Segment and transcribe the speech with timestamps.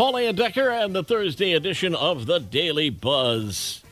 [0.00, 3.82] Paul Layendecker and the Thursday edition of the Daily Buzz.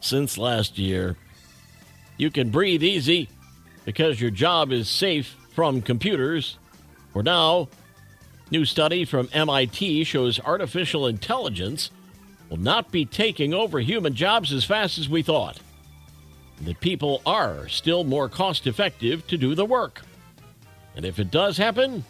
[0.00, 1.16] since last year.
[2.16, 3.28] You can breathe easy
[3.84, 6.58] because your job is safe from computers.
[7.12, 7.68] For now,
[8.50, 11.92] new study from MIT shows artificial intelligence
[12.52, 15.58] will not be taking over human jobs as fast as we thought.
[16.60, 20.02] That people are still more cost effective to do the work.
[20.94, 22.04] And if it does happen,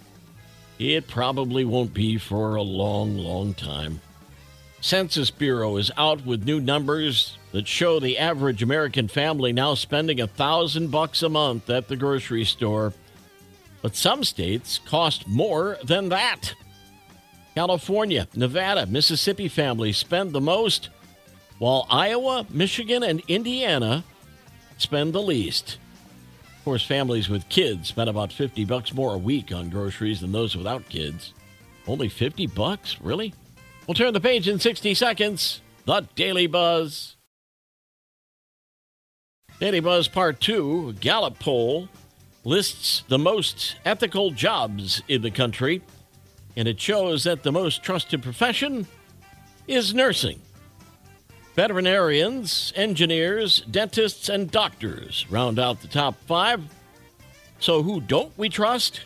[0.81, 4.01] it probably won't be for a long, long time.
[4.81, 10.20] Census Bureau is out with new numbers that show the average American family now spending
[10.20, 12.93] a thousand bucks a month at the grocery store.
[13.81, 16.55] But some states cost more than that.
[17.55, 20.89] California, Nevada, Mississippi families spend the most,
[21.58, 24.05] while Iowa, Michigan, and Indiana
[24.78, 25.78] spend the least.
[26.58, 30.33] Of course, families with kids spend about 50 bucks more a week on groceries than
[30.33, 31.34] those without kids.
[31.86, 33.00] Only 50 bucks?
[33.00, 33.34] Really?
[33.86, 35.61] We'll turn the page in 60 seconds.
[35.84, 37.17] The Daily Buzz.
[39.58, 41.89] Daily Buzz Part 2, Gallup poll
[42.45, 45.83] lists the most ethical jobs in the country
[46.57, 48.86] and it shows that the most trusted profession
[49.67, 50.40] is nursing.
[51.55, 56.63] Veterinarians, engineers, dentists, and doctors round out the top five.
[57.58, 59.02] So, who don't we trust?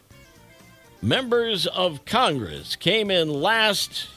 [1.03, 4.09] Members of Congress came in last,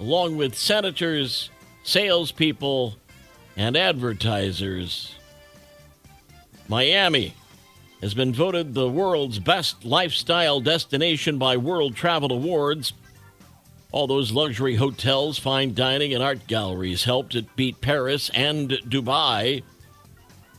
[0.00, 1.50] along with senators,
[1.82, 2.96] salespeople,
[3.56, 5.14] and advertisers.
[6.68, 7.34] Miami
[8.00, 12.92] has been voted the world's best lifestyle destination by World Travel Awards.
[13.90, 19.62] All those luxury hotels, fine dining, and art galleries helped it beat Paris and Dubai.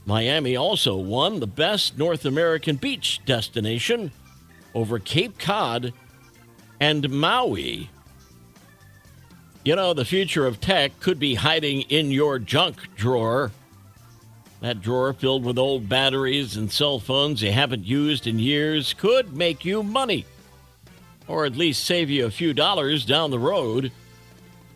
[0.05, 4.11] Miami also won the best North American beach destination
[4.73, 5.93] over Cape Cod
[6.79, 7.89] and Maui.
[9.63, 13.51] You know, the future of tech could be hiding in your junk drawer.
[14.61, 19.33] That drawer filled with old batteries and cell phones you haven't used in years could
[19.33, 20.25] make you money,
[21.29, 23.91] or at least save you a few dollars down the road.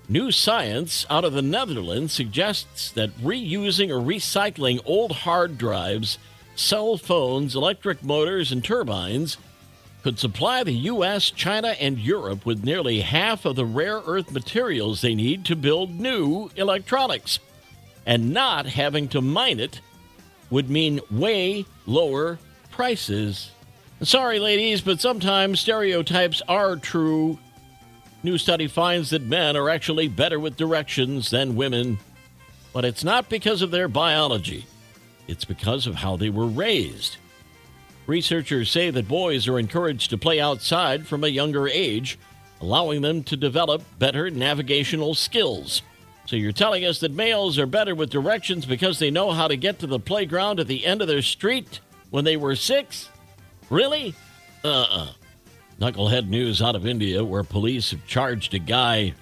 [0.07, 6.17] New science out of the Netherlands suggests that reusing or recycling old hard drives,
[6.55, 9.38] cell phones, electric motors, and turbines
[10.01, 15.01] could supply the U.S., China, and Europe with nearly half of the rare earth materials
[15.01, 17.39] they need to build new electronics
[18.06, 19.81] and not having to mine it
[20.50, 22.38] would mean way lower
[22.72, 23.52] prices.
[24.02, 27.40] Sorry, ladies, but sometimes stereotypes are true.
[28.22, 32.00] New study finds that men are actually better with directions than women,
[32.74, 34.66] but it's not because of their biology,
[35.28, 37.18] it's because of how they were raised.
[38.06, 42.20] Researchers say that boys are encouraged to play outside from a younger age,
[42.59, 45.81] allowing them to develop better navigational skills.
[46.25, 49.57] So you're telling us that males are better with directions because they know how to
[49.57, 53.09] get to the playground at the end of their street when they were six?
[53.70, 54.16] Really?
[54.64, 55.08] Uh uh
[55.79, 59.14] Knucklehead news out of India, where police have charged a guy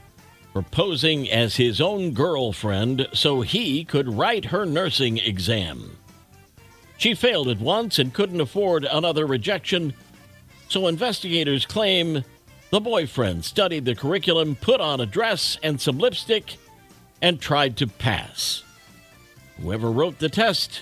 [0.54, 5.98] for posing as his own girlfriend so he could write her nursing exam.
[6.98, 9.94] She failed at once and couldn't afford another rejection,
[10.68, 12.24] so investigators claim
[12.70, 16.58] the boyfriend studied the curriculum, put on a dress and some lipstick,
[17.22, 18.64] and tried to pass.
[19.62, 20.82] Whoever wrote the test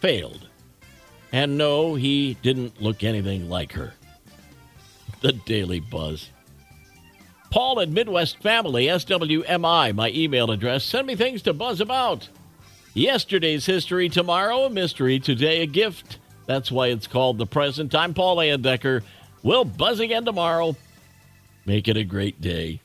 [0.00, 0.48] failed.
[1.32, 3.94] And no, he didn't look anything like her.
[5.20, 6.30] The Daily Buzz.
[7.50, 10.84] Paul at Midwest Family, SWMI, my email address.
[10.84, 12.28] Send me things to buzz about.
[12.94, 16.18] Yesterday's history, tomorrow a mystery, today a gift.
[16.46, 17.94] That's why it's called the present.
[17.94, 19.02] I'm Paul Layendecker.
[19.42, 20.76] We'll buzz again tomorrow.
[21.64, 22.80] Make it a great day.